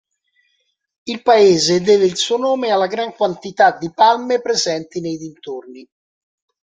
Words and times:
Il 1.03 1.21
paese 1.21 1.79
deve 1.81 2.05
il 2.05 2.17
suo 2.17 2.37
nome 2.37 2.71
alla 2.71 2.87
gran 2.87 3.13
quantità 3.13 3.69
di 3.77 3.93
palme 3.93 4.41
presenti 4.41 4.99
nei 4.99 5.15
dintorni. 5.15 5.87